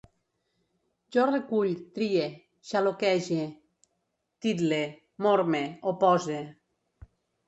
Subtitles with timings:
[1.15, 2.23] Jo recull, trie,
[2.69, 3.43] xaloquege,
[4.47, 4.79] title,
[5.27, 5.61] morme,
[5.93, 6.39] opose